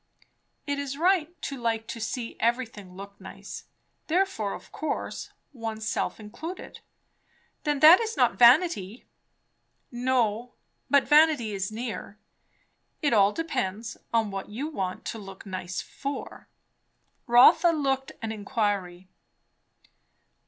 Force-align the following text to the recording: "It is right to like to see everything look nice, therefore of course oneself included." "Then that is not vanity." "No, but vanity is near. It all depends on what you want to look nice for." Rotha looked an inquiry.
"It 0.65 0.79
is 0.79 0.97
right 0.97 1.39
to 1.43 1.61
like 1.61 1.85
to 1.89 1.99
see 2.01 2.35
everything 2.39 2.95
look 2.95 3.21
nice, 3.21 3.65
therefore 4.07 4.55
of 4.55 4.71
course 4.71 5.29
oneself 5.53 6.19
included." 6.19 6.79
"Then 7.65 7.81
that 7.81 7.99
is 7.99 8.17
not 8.17 8.33
vanity." 8.33 9.05
"No, 9.91 10.53
but 10.89 11.07
vanity 11.07 11.53
is 11.53 11.71
near. 11.71 12.17
It 13.03 13.13
all 13.13 13.31
depends 13.31 13.95
on 14.11 14.31
what 14.31 14.49
you 14.49 14.69
want 14.69 15.05
to 15.05 15.19
look 15.19 15.45
nice 15.45 15.81
for." 15.81 16.47
Rotha 17.27 17.69
looked 17.69 18.11
an 18.23 18.31
inquiry. 18.31 19.07